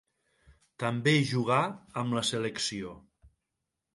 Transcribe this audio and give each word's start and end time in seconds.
També 0.83 1.13
jugà 1.33 1.59
amb 2.03 2.17
la 2.19 2.25
selecció. 2.31 2.95